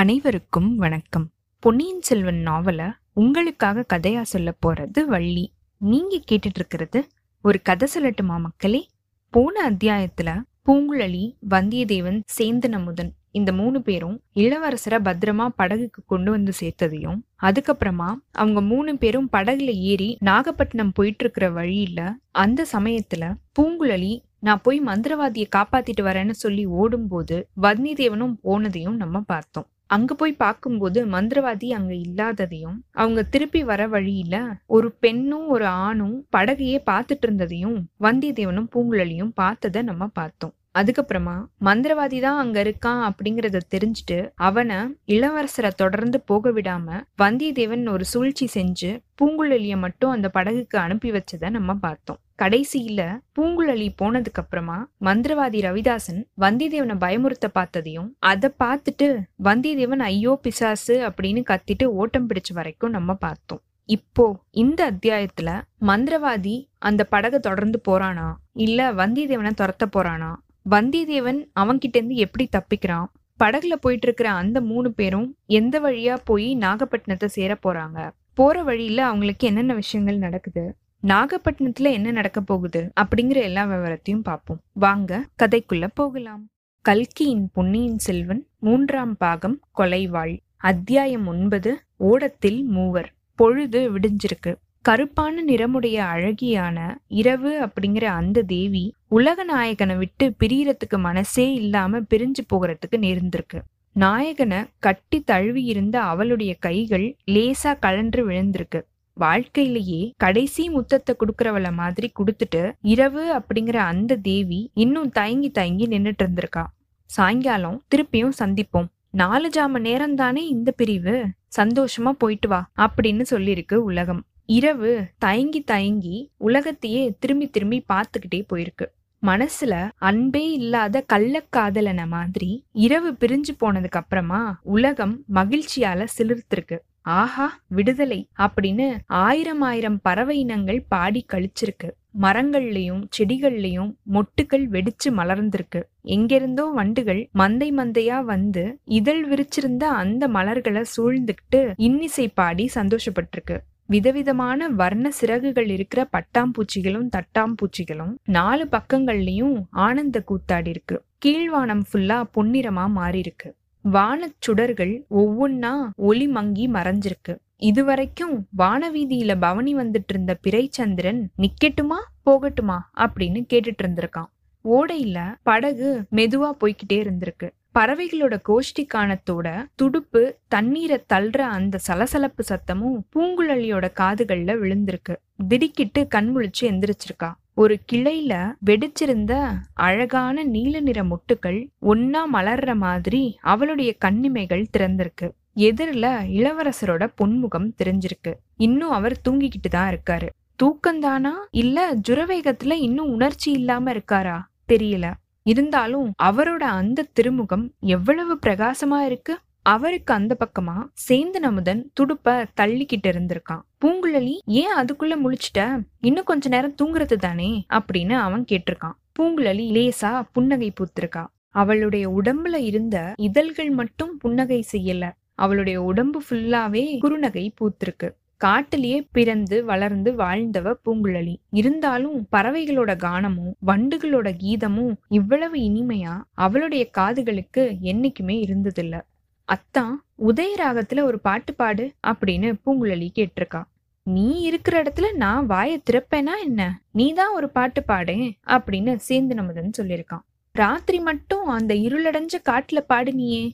[0.00, 1.30] அனைவருக்கும் வணக்கம்.
[1.58, 5.52] பொன்னியின் செல்வன் நாவல உங்களுக்காக கதையா சொல்ல போறது வள்ளி.
[5.76, 7.06] நீங்க கேட்டுட்டு இருக்கிறது
[7.42, 8.88] ஒரு கதை சொல்லட்டுமா மக்களே?
[9.30, 17.20] போன அத்தியாயத்துல பூங்குழலி வந்தியத்தேவன் சேந்தன் அமுதன் இந்த மூணு பேரும் இளவரசரை பத்திரமா படகுக்கு கொண்டு வந்து சேர்த்ததையும்
[17.42, 24.80] அதுக்கப்புறமா அவங்க மூணு பேரும் படகுல ஏறி நாகப்பட்டினம் போயிட்டு இருக்கிற வழியில அந்த சமயத்துல பூங்குழலி நான் போய்
[24.80, 29.66] மந்திரவாதியை காப்பாத்திட்டு வரேன்னு சொல்லி ஓடும்போது வந்தியத்தேவனும் போனதையும் நம்ம பார்த்தோம்.
[29.90, 34.34] அங்க போய் பார்க்கும்போது மந்திரவாதி அங்க இல்லாததையும் அவங்க திருப்பி வர வழியில
[34.66, 40.54] ஒரு பெண்ணும் ஒரு ஆணும் படகையே பார்த்துட்டு இருந்ததையும் வந்தியத்தேவனும் பூங்குழலியும் பார்த்ததை நம்ம பார்த்தோம்.
[40.74, 48.48] அதுக்கப்புறமா மந்திரவாதி தான் அங்க இருக்கான் அப்படிங்கறத தெரிஞ்சுட்டு அவனை இளவரசரை தொடர்ந்து போக விடாம வந்தியத்தேவன் ஒரு சூழ்ச்சி
[48.54, 52.20] செஞ்சு பூங்குழலிய மட்டும் அந்த படகுக்கு அனுப்பி வச்சதை நம்ம பார்த்தோம்.
[52.42, 53.00] கடைசியில
[53.38, 59.08] பூங்குழலி போனதுக்கு அப்புறமா மந்திரவாதி ரவிதாசன் வந்தியத்தேவனை பயமுறுத்த பார்த்ததையும் அதை பார்த்துட்டு
[59.44, 63.62] வந்தியத்தேவன் ஐயோ பிசாசு அப்படின்னு கத்திட்டு ஓட்டம் பிடிச்ச வரைக்கும் நம்ம பார்த்தோம்.
[63.88, 65.50] இப்போ இந்த அத்தியாயத்துல
[65.86, 68.28] மந்திரவாதி அந்த படகை தொடர்ந்து போறானா?
[68.52, 70.30] இல்ல வந்தியத்தேவனை துரத்த போறானா?
[70.70, 73.06] வந்தியத்தேவன் அவன்கிட்ட இருந்து எப்படி தப்பிக்கிறான்?
[73.38, 78.10] படகுல போயிட்டு இருக்கிற அந்த மூணு பேரும் எந்த வழியா போய் நாகப்பட்டினத்தை சேர போறாங்க?
[78.34, 80.76] போற வழியில அவங்களுக்கு என்னென்ன விஷயங்கள் நடக்குது?
[81.02, 82.92] நாகப்பட்டினத்துல என்ன நடக்க போகுது?
[83.00, 86.48] அப்படிங்கிற எல்லா விவரத்தையும் பார்ப்போம் வாங்க கதைக்குள்ள போகலாம்.
[86.80, 90.38] கல்கியின் பொன்னியின் செல்வன் மூன்றாம் பாகம் கொலைவாள்.
[90.56, 93.12] அத்தியாயம் ஒன்பது ஓடத்தில் மூவர்.
[93.34, 94.54] பொழுது விடிஞ்சிருக்கு.
[94.88, 96.78] கருப்பான நிறமுடைய அழகியான
[97.08, 103.58] இரவு அப்படிங்கிற அந்த தேவி உலக நாயகனை விட்டு பிரியறதுக்கு மனசே இல்லாம பிரிஞ்சு போகிறதுக்கு நேர்ந்திருக்கு.
[103.96, 108.80] நாயகனை கட்டி தழுவி இருந்த அவளுடைய கைகள் லேசா கழன்று விழுந்திருக்கு.
[109.16, 116.64] வாழ்க்கையிலேயே கடைசி முத்தத்தை கொடுக்கறவள மாதிரி கொடுத்துட்டு இரவு அப்படிங்கிற அந்த தேவி இன்னும் தயங்கி தயங்கி நின்னுட்டு இருந்திருக்கா.
[117.10, 118.90] சாயங்காலம் திருப்பியும் சந்திப்போம்.
[119.10, 121.26] நாலு ஜாம நேரம் தானே இந்த பிரிவு?
[121.56, 124.24] சந்தோஷமா போயிட்டு வா அப்படின்னு சொல்லியிருக்கு உலகம்.
[124.52, 128.86] இரவு தயங்கி தயங்கி உலகத்தையே திரும்பி திரும்பி பார்த்துக்கிட்டே போயிருக்கு.
[129.22, 136.78] மனசுல அன்பே இல்லாத கள்ளக்காதலன மாதிரி இரவு பிரிஞ்சு போனதுக்கு அப்புறமா உலகம் மகிழ்ச்சியால சிலிர்த்திருக்கு.
[137.18, 141.88] ஆஹா விடுதலை அப்படின்னு ஆயிரம் ஆயிரம் பறவை இனங்கள் பாடி கழிச்சிருக்கு.
[142.20, 145.80] மரங்கள்லயும் செடிகள்லயும் மொட்டுக்கள் வெடிச்சு மலர்ந்திருக்கு.
[146.02, 153.58] எங்கிருந்தோ வண்டுகள் மந்தை மந்தையா வந்து இதழ் விரிச்சிருந்த அந்த மலர்களை சூழ்ந்துக்கிட்டு இன்னிசை பாடி சந்தோஷப்பட்டிருக்கு.
[153.92, 159.56] விதவிதமான வர்ண சிறகுகள் இருக்கிற பட்டாம்பூச்சிகளும் தட்டாம்பூச்சிகளும் நாலு பக்கங்கள்லயும்
[159.86, 160.96] ஆனந்த கூத்தாடி இருக்கு.
[161.24, 163.48] கீழ்வானம் ஃபுல்லா பொன்னிறமா மாறி இருக்கு
[163.84, 165.72] வானச் சுடர்கள் ஒவ்வொன்னா
[166.08, 167.34] ஒளி மங்கி மறைஞ்சிருக்கு.
[167.68, 174.30] இதுவரைக்கும் வானவீதியில பவனி வந்துட்டு இருந்த பிறைச்சந்திரன் நிக்கட்டுமா போகட்டுமா அப்படின்னு கேட்டுட்டு இருந்திருக்கான்
[174.64, 177.48] ஓடையில படகு மெதுவா போய்கிட்டே இருந்திருக்கு.
[177.78, 185.16] பறவைகளோட கோஷ்டி காணத்தோட துடுப்பு தண்ணீரை தள்ளுற அந்த சலசலப்பு சத்தமும் பூங்குழலியோட காதுகள்ல விழுந்திருக்கு.
[185.48, 187.32] திடுக்கிட்டு கண்முழிச்சு எந்திரிச்சிருக்கா.
[187.54, 195.30] ஒரு கிளையில வெடிச்சிருந்த அழகான நீல நிற மொட்டுக்கள் ஒன்னா மலர்ற மாதிரி அவளுடைய கண்ணிமைகள் திறந்திருக்கு.
[195.56, 198.32] எதிரில இளவரசரோட பொன்முகம் தெரிஞ்சிருக்கு.
[198.56, 200.28] இன்னும் அவர் தூங்கிக்கிட்டு தான் இருக்காரு.
[200.62, 201.32] தூக்கந்தானா?
[201.50, 204.40] இல்ல ஜுரவேகத்துல இன்னும் உணர்ச்சி இல்லாம இருக்காரா?
[204.68, 205.12] தெரியல.
[205.42, 209.38] இருந்தாலும் அவரோட அந்த திருமுகம் எவ்வளவு பிரகாசமா இருக்கு?
[209.62, 213.60] அவருக்கு அந்த பக்கமா சேந்தன் அமுதன் துடுப்ப தள்ளிக்கிட்டு இருந்திருக்கான்.
[213.84, 215.82] பூங்குழலி ஏன் அதுக்குள்ள முழிச்சிட்ட?
[216.00, 217.66] இன்னும் கொஞ்ச நேரம் தூங்குறது தானே?
[217.70, 218.92] அப்படின்னு அவன் கேட்டிருக்கான்.
[219.18, 221.26] பூங்குழலி லேசா புன்னகை பூத்திருக்கா.
[221.48, 225.10] அவளுடைய உடம்புல இருந்த இதழ்கள் மட்டும் புன்னகை செய்யல.
[225.34, 228.10] அவளுடைய உடம்பு ஃபுல்லாவே குறுநகை பூத்திருக்கு.
[228.40, 231.34] காட்டிலேயே பிறந்து வளர்ந்து வாழ்ந்தவ பூங்குழலி.
[231.50, 239.00] இருந்தாலும் பறவைகளோட கானமும் வண்டுகளோட கீதமும் இவ்வளவு இனிமையா அவளுடைய காதுகளுக்கு என்னைக்குமே இருந்ததில்ல.
[239.48, 239.94] அத்தான்
[240.26, 243.62] உதயராகத்துல ஒரு பாட்டு பாடு அப்படின்னு பூங்குழலி கேட்டிருக்கா.
[244.06, 246.60] நீ இருக்கிற இடத்துல நான் வாய திறப்பேனா என்ன?
[246.92, 253.44] நீ தான் ஒரு பாட்டு பாடேன் அப்படின்னு சேந்து நமதன் சொல்லியிருக்கான் ராத்திரி மட்டும் அந்த இருளடைஞ்ச காட்டுல பாடுனியே.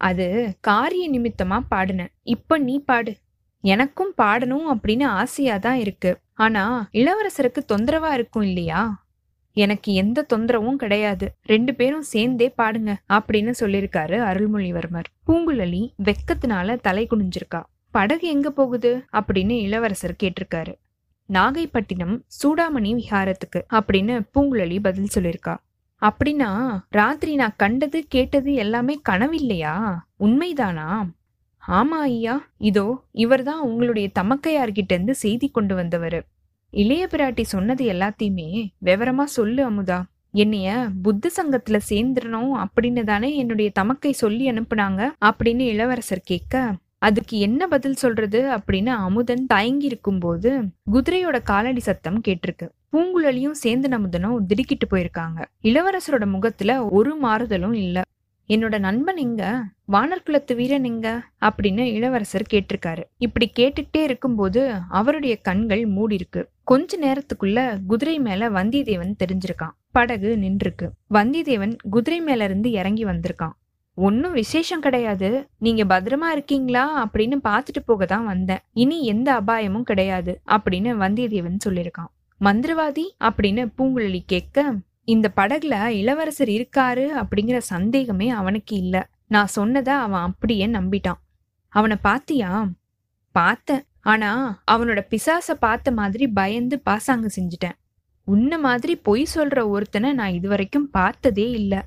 [0.00, 0.26] அது
[0.60, 2.02] காரிய நிமித்தமா பாடுன.
[2.22, 3.12] இப்ப நீ பாடு.
[3.60, 6.18] எனக்கும் பாடணும் அப்படின்னு ஆசையா தான் இருக்கு.
[6.34, 9.04] ஆனா இளவரசருக்கு தொந்தரவா இருக்கும் இல்லையா?
[9.52, 11.36] எனக்கு எந்த தொந்தரவும் கிடையாது.
[11.42, 15.04] ரெண்டு பேரும் சேர்ந்தே பாடுங்க அப்படின்னு சொல்லியிருக்காரு அருள்மொழிவர்மர்.
[15.26, 17.62] பூங்குழலி வெக்கத்தினால தலை குனிஞ்சிருக்கா.
[17.90, 19.04] படகு எங்க போகுது?
[19.12, 20.74] அப்படின்னு இளவரசர் கேட்டிருக்காரு.
[21.32, 25.56] நாகைப்பட்டினம் சூடாமணி விஹாரத்துக்கு அப்படின்னு பூங்குழலி பதில் சொல்லியிருக்கா.
[26.00, 31.08] அப்படின்னா ராத்திரி நான் கண்டது கேட்டது எல்லாமே கனவில்லையா உண்மைதானா?
[31.68, 36.18] ஆமா ஐயா இதோ இவர்தான் உங்களுடைய தமக்கையார்கிட்ட இருந்து செய்தி கொண்டு வந்தவர்.
[36.72, 38.48] இளைய பிராட்டி சொன்னது எல்லாத்தையுமே
[38.84, 39.98] விவரமா சொல்லு அமுதா.
[40.34, 40.70] என்னைய
[41.02, 46.54] புத்த சங்கத்துல சேர்ந்துடணும் அப்படின்னு தானே என்னுடைய தமக்கை சொல்லி அனுப்புனாங்க அப்படின்னு இளவரசர் கேட்க
[46.98, 48.40] அதுக்கு என்ன பதில் சொல்றது?
[48.56, 50.50] அப்படின்னு அமுதன் தயங்கி இருக்கும்போது
[50.92, 52.66] குதிரையோட காலடி சத்தம் கேட்டிருக்கு.
[52.92, 55.38] பூங்குழலியும் சேர்ந்து நமுதனும் திடுக்கிட்டு போயிருக்காங்க.
[55.62, 57.96] இளவரசரோட முகத்துல ஒரு மாறுதலும் இல்ல.
[58.48, 63.02] என்னோட நண்பன் எங்க வானர்குலத்து வீரன் எங்க அப்படின்னு இளவரசர் கேட்டிருக்காரு.
[63.18, 69.70] இப்படி கேட்டுட்டே இருக்கும்போது அவருடைய கண்கள் மூடி இருக்கு கொஞ்ச நேரத்துக்குள்ள குதிரை மேல வந்தியத்தேவன் தெரிஞ்சிருக்கான்.
[69.90, 70.88] படகு நின்றுருக்கு.
[71.10, 73.52] வந்தியத்தேவன் குதிரை மேல இருந்து இறங்கி வந்திருக்கான்.
[73.94, 75.48] ஒன்னும் விசேஷம் கிடையாது.
[75.58, 77.08] நீங்க பத்திரமா இருக்கீங்களா?
[77.08, 78.58] அப்படின்னு பாத்துட்டு போக தான் வந்தேன்.
[78.72, 82.12] இனி எந்த அபாயமும் கிடையாது அப்படின்னு வந்தியத்தேவன் சொல்லியிருக்கான்.
[82.40, 83.02] மந்திரவாதி?
[83.24, 84.74] அப்படின்னு பூங்குழலி கேட்க
[85.06, 89.08] இந்த படகுல இளவரசர் இருக்காரு அப்படிங்கிற சந்தேகமே அவனுக்கு இல்ல.
[89.26, 91.20] நான் சொன்னதை அவன் அப்படியே நம்பிட்டான்.
[91.68, 92.70] அவனை பாத்தியா?
[93.32, 93.84] பார்த்தேன்.
[94.00, 97.72] ஆனா அவனோட பிசாச பார்த்த மாதிரி பயந்து பாசாங்க செஞ்சுட்டேன்.
[98.24, 101.86] உன்ன மாதிரி பொய் சொல்ற ஒருத்தனை நான் இதுவரைக்கும் பார்த்ததே இல்ல.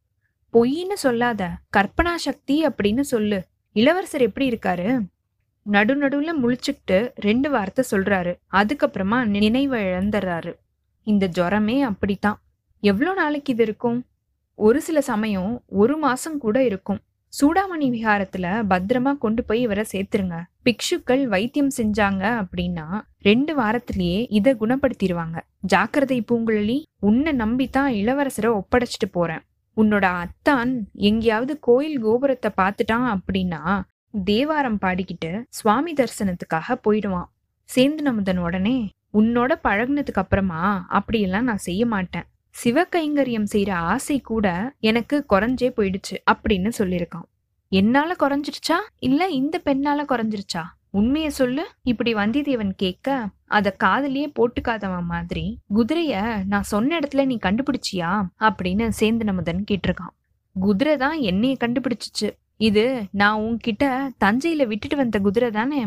[0.53, 1.49] பொய்ன்னு சொல்லாத.
[1.77, 3.45] கற்பனா சக்தி அப்படின்னு சொல்லு.
[3.71, 5.05] இளவரசர் எப்படி இருக்காரு?
[5.63, 8.39] நடு நடுவுல முழிச்சுக்கிட்டு ரெண்டு வார்த்தை சொல்றாரு.
[8.51, 10.55] அதுக்கப்புறமா நினைவு இழந்துடுறாரு
[11.03, 12.41] இந்த ஜுரமே அப்படித்தான்.
[12.83, 13.99] எவ்வளோ நாளைக்கு இது இருக்கும்?
[14.55, 16.99] ஒரு சில சமயம் ஒரு மாசம் கூட இருக்கும்.
[17.33, 20.37] சூடாமணி விஹாரத்துல பத்திரமா கொண்டு போய் இவரை சேர்த்துருங்க.
[20.65, 22.85] பிக்ஷுக்கள் வைத்தியம் செஞ்சாங்க அப்படின்னா
[23.19, 25.37] ரெண்டு வாரத்திலேயே இதை குணப்படுத்திடுவாங்க
[25.73, 29.43] ஜாக்கிரதை பூங்குழலி உன்னை நம்பித்தான் இளவரசரை ஒப்படைச்சிட்டு போறேன்.
[29.77, 33.61] உன்னோட அத்தான் எங்கேயாவது கோயில் கோபுரத்தை பார்த்துட்டான் அப்படின்னா
[34.23, 37.29] தேவாரம் பாடிக்கிட்டு சுவாமி தரிசனத்துக்காக போயிடுவான்.
[37.69, 38.77] சேர்ந்து நமுதன் உடனே
[39.13, 42.27] உன்னோட பழகுனதுக்கு அப்புறமா அப்படியெல்லாம் நான் செய்ய மாட்டேன்.
[42.55, 44.47] சிவகைங்கரியம் செய்யற ஆசை கூட
[44.79, 47.27] எனக்கு குறைஞ்சே போயிடுச்சு அப்படின்னு சொல்லியிருக்கான்.
[47.71, 50.63] என்னால குறைஞ்சிருச்சா இல்ல இந்த பெண்ணால குறைஞ்சிருச்சா
[50.93, 51.63] உண்மைய சொல்லு.
[51.83, 53.07] இப்படி வந்தியத்தேவன் கேட்க
[53.47, 56.13] அத காதலியே போட்டுக்காதவன் மாதிரி குதிரைய
[56.45, 58.11] நான் சொன்ன இடத்துல நீ கண்டுபிடிச்சியா?
[58.39, 60.13] அப்படின்னு சேந்தன முதன் கேட்டிருக்கான்.
[60.55, 62.29] குதிரை தான் என்னைய கண்டுபிடிச்சிச்சு.
[62.59, 63.83] இது நான் உன்கிட்ட
[64.23, 65.81] தஞ்சையில விட்டுட்டு வந்த குதிரை தானே?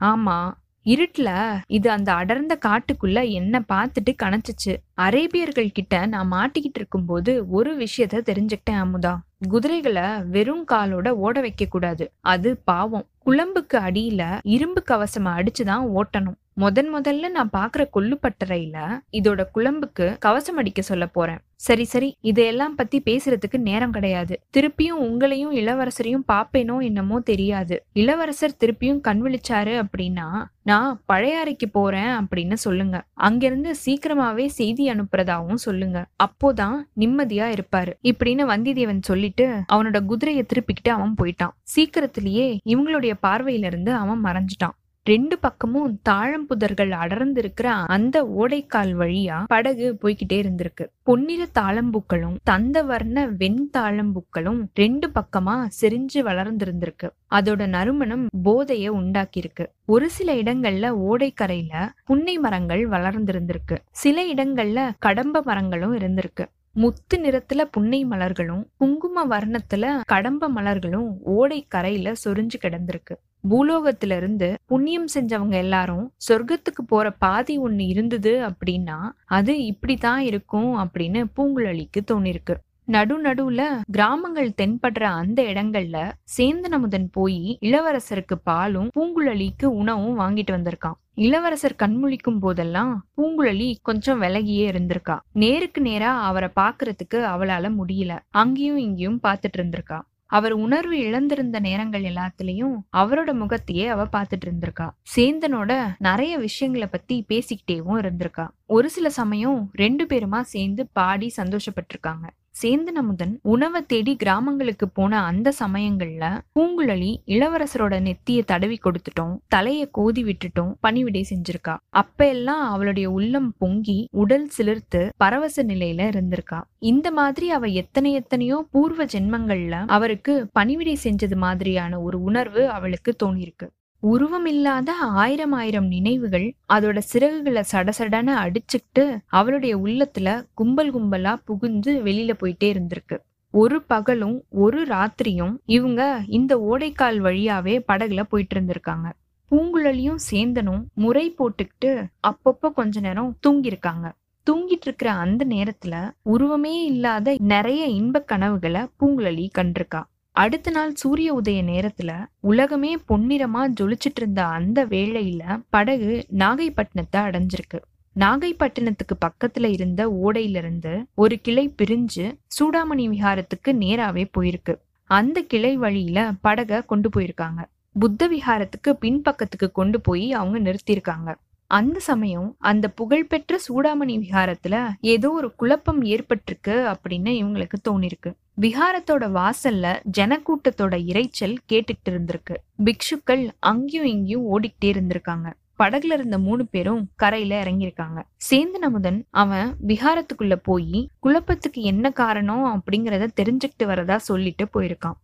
[0.00, 0.38] ஆமா
[0.86, 1.30] இருட்டுல
[1.66, 8.80] இது அந்த அடர்ந்த காட்டுக்குள்ள என்ன பார்த்துட்டு கணச்சிச்சு அரேபியர்கள் கிட்ட நான் மாட்டிக்கிட்டு இருக்கும்போது ஒரு விஷயத்த தெரிஞ்சுக்கிட்டேன்
[8.84, 9.14] அமுதா.
[9.48, 13.06] குதிரைகளை வெறும் காலோட ஓட வைக்க கூடாது அது பாவம்.
[13.26, 16.38] குழம்புக்கு அடியில இரும்பு கவசமா அடிச்சுதான் ஓட்டணும்.
[16.58, 18.76] முதன் முதல்ல நான் பாக்குற கொல்லுப்பட்டறையில
[19.12, 21.38] இதோட குழம்புக்கு கவசம் அடிக்க சொல்ல போறேன்.
[21.56, 24.40] சரி சரி இதையெல்லாம் பத்தி பேசுறதுக்கு நேரம் கிடையாது.
[24.56, 27.84] திருப்பியும் உங்களையும் இளவரசரையும் பாப்பேனோ என்னமோ தெரியாது.
[27.92, 33.04] இளவரசர் திருப்பியும் கண் விழிச்சாரு அப்படின்னா நான் பழையாறைக்கு போறேன் அப்படின்னு சொல்லுங்க.
[33.12, 36.06] அங்கிருந்து சீக்கிரமாவே செய்தி அனுப்புறதாவும் சொல்லுங்க.
[36.24, 37.92] அப்போதான் நிம்மதியா இருப்பாரு.
[38.02, 41.54] இப்படின்னு வந்திதேவன் சொல்லிட்டு அவனோட குதிரையை திருப்பிக்கிட்டு அவன் போயிட்டான்.
[41.62, 44.76] சீக்கிரத்திலேயே இவங்களுடைய பார்வையில இருந்து அவன் மறைஞ்சிட்டான்.
[45.08, 50.86] ரெண்டு பக்கமும் தாழம்புதர்கள் புதர்கள் அடர்ந்திருக்கிற அந்த ஓடைக்கால் வழியா படகு போய்கிட்டே இருந்திருக்கு.
[51.02, 57.10] பொன்னிற தாளம்பூக்களும் தந்த வர்ண வெண் தாழம்பூக்களும் ரெண்டு பக்கமா செறிஞ்சு வளர்ந்திருந்திருக்கு.
[57.30, 59.66] அதோட நறுமணம் போதைய உண்டாக்கியிருக்கு.
[59.84, 63.76] ஒரு சில இடங்கள்ல ஓடைக்கரையில புன்னை மரங்கள் வளர்ந்திருந்திருக்கு.
[63.90, 66.46] சில இடங்கள்ல கடம்ப மரங்களும் இருந்திருக்கு.
[66.72, 73.16] முத்து நிறத்துல புன்னை மலர்களும் குங்கும வர்ணத்துல கடம்ப மலர்களும் ஓடை கரையில சொரிஞ்சு கிடந்திருக்கு.
[73.50, 82.00] பூலோகத்திலிருந்து புண்ணியம் செஞ்சவங்க எல்லாரும் சொர்க்கத்துக்கு போற பாதி ஒண்ணு இருந்தது அப்படின்னா அது இப்படித்தான் இருக்கும் அப்படின்னு பூங்குழலிக்கு
[82.12, 82.54] தோணிருக்கு.
[82.88, 83.62] நடு நடுவுல
[83.92, 90.98] கிராமங்கள் தென்படுற அந்த இடங்கள்ல சேந்தனமுதன் போய் இளவரசருக்கு பாலும் பூங்குழலிக்கு உணவும் வாங்கிட்டு வந்திருக்கான்.
[91.14, 95.16] இளவரசர் கண்முழிக்கும் போதெல்லாம் பூங்குழலி கொஞ்சம் விலகியே இருந்திருக்கா.
[95.32, 98.18] நேருக்கு நேரா அவரை பாக்குறதுக்கு அவளால முடியல.
[98.30, 100.00] அங்கேயும் இங்கேயும் பாத்துட்டு இருந்திருக்கா.
[100.26, 104.90] அவர் உணர்வு இழந்திருந்த நேரங்கள் எல்லாத்துலயும் அவரோட முகத்தையே அவ பாத்துட்டு இருந்திருக்கா.
[105.16, 108.48] சேந்தனோட நிறைய விஷயங்களை பத்தி பேசிக்கிட்டேவும் இருந்திருக்கா.
[108.66, 112.26] ஒரு சில சமயம் ரெண்டு பேருமா சேர்ந்து பாடி சந்தோஷப்பட்டிருக்காங்க.
[112.62, 119.34] சேந்தனமுதன் உணவை தேடி கிராமங்களுக்கு போன அந்த சமயங்கள்ல பூங்குழலி இளவரசரோட நெத்திய தடவி கொடுத்துட்டோம்.
[119.54, 120.72] தலைய கோதி விட்டுட்டோம்.
[120.80, 121.76] பணிவிடை செஞ்சிருக்கா.
[121.90, 126.60] அப்ப எல்லாம் அவளுடைய உள்ளம் பொங்கி உடல் சிலிர்த்து பரவச நிலையில இருந்திருக்கா.
[126.78, 133.68] இந்த மாதிரி அவ எத்தனை எத்தனையோ பூர்வ ஜென்மங்கள்ல அவருக்கு பணிவிடை செஞ்சது மாதிரியான ஒரு உணர்வு அவளுக்கு தோணியிருக்கு.
[134.02, 142.68] உருவமில்லாத ஆயிரம் ஆயிரம் நினைவுகள் அதோட சிறகுகளை சடசடன அடிச்சுக்கிட்டு அவளுடைய உள்ளத்துல கும்பல் கும்பலா புகுந்து வெளியில போயிட்டே
[142.74, 143.16] இருந்திருக்கு.
[143.50, 149.08] ஒரு பகலும் ஒரு ராத்திரியும் இவங்க இந்த ஓடைக்கால் வழியாவே படகுல போயிட்டு இருந்திருக்காங்க.
[149.50, 151.92] பூங்குழலியும் சேந்தனும் முறை போட்டுக்கிட்டு
[152.28, 154.06] அப்பப்போ கொஞ்ச நேரம் தூங்கியிருக்காங்க.
[154.46, 160.02] தூங்கிட்டு இருக்கிற அந்த நேரத்துல உருவமே இல்லாத நிறைய இன்ப கனவுகளை பூங்குழலி கண்டிருக்கா.
[160.36, 167.78] அடுத்த நாள் சூரிய உதய நேரத்துல உலகமே பொன்னிறமா ஜொலிச்சிட்டு இருந்த அந்த வேளையில படகு நாகைப்பட்டினத்தை அடைஞ்சிருக்கு.
[168.16, 172.26] நாகைப்பட்டினத்துக்கு பக்கத்துல இருந்த ஓடையிலிருந்து ஒரு கிளை பிரிஞ்சு
[172.56, 174.74] சூடாமணி விஹாரத்துக்கு நேராவே போயிருக்கு.
[175.10, 177.62] அந்த கிளை வழியில படக கொண்டு போயிருக்காங்க.
[177.98, 181.30] புத்த விஹாரத்துக்கு பின்பக்கத்துக்கு கொண்டு போய் அவங்க நிறுத்தியிருக்காங்க
[181.70, 188.30] அந்த சமயம் அந்த புகழ்பெற்ற சூடாமணி விஹாரத்துல ஏதோ ஒரு குழப்பம் ஏற்பட்டிருக்கு அப்படின்னு இவங்களுக்கு தோணிருக்கு.
[188.60, 189.86] விஹாரத்தோட வாசல்ல
[190.18, 192.54] ஜனக்கூட்டத்தோட இரைச்சல் கேட்டுட்டு இருந்திருக்கு.
[192.84, 195.52] பிக்ஷுக்கள் அங்கேயும் இங்கேயும் ஓடிக்கிட்டே இருந்திருக்காங்க.
[195.78, 198.22] படகுல இருந்த மூணு பேரும் கரையில இறங்கியிருக்காங்க.
[198.50, 205.18] சேந்தன் அமுதன் அவன் விஹாரத்துக்குள்ள போய் குழப்பத்துக்கு என்ன காரணம் அப்படிங்கறத தெரிஞ்சுக்கிட்டு வரதா சொல்லிட்டு போயிருக்கான்.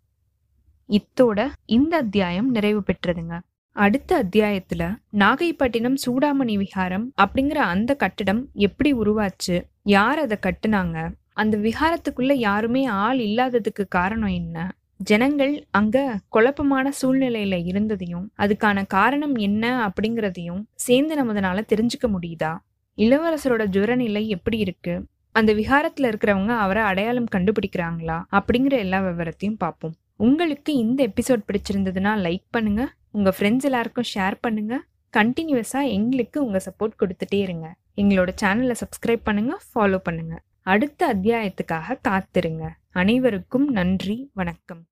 [0.89, 3.41] இத்தோட இந்த அத்தியாயம் நிறைவு பெற்றதுங்க.
[3.77, 12.33] அடுத்த அத்தியாயத்துல நாகைப்பட்டினம் சூடாமணி விஹாரம் அப்படிங்கிற அந்த கட்டிடம் எப்படி உருவாச்சு யார் அதை கட்டுனாங்க அந்த விஹாரத்துக்குள்ள
[12.33, 14.75] யாருமே ஆள் இல்லாததுக்கு காரணம் என்ன?
[14.97, 22.53] ஜனங்கள் அங்க குழப்பமான சூழ்நிலையில இருந்ததையும் அதுக்கான காரணம் என்ன அப்படிங்கிறதையும் சேர்ந்து நமதனால தெரிஞ்சுக்க முடியுதா?
[22.99, 25.05] இளவரசரோட ஜுரநிலை எப்படி இருக்கு?
[25.33, 28.23] அந்த விஹாரத்துல இருக்கிறவங்க அவரை அடையாளம் கண்டுபிடிக்கிறாங்களா?
[28.31, 29.95] அப்படிங்கிற எல்லா விவரத்தையும் பார்ப்போம்.
[30.17, 32.93] உங்களுக்கு இந்த எபிசோட் பிடிச்சிருந்ததுன்னா லைக் பண்ணுங்க.
[33.11, 34.83] உங்க ஃப்ரெண்ட்ஸ் எல்லாருக்கும் ஷேர் பண்ணுங்க.
[35.17, 37.75] கண்டினியூஸா எங்களுக்கு உங்க சப்போர்ட் கொடுத்துட்டே இருங்க.
[37.97, 39.59] எங்களோட சேனலை சப்ஸ்கிரைப் பண்ணுங்க.
[39.71, 40.41] ஃபாலோ பண்ணுங்க.
[40.65, 42.69] அடுத்த அத்தியாயத்துக்காக காத்திருங்க.
[42.91, 44.87] அனைவருக்கும் நன்றி வணக்கம்.